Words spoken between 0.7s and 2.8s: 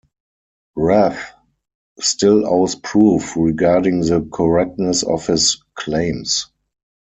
Rath still owes